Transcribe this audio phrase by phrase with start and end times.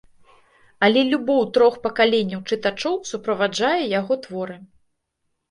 [0.85, 4.57] Але любоў трох пакаленняў чытачоў суправаджае яго творы.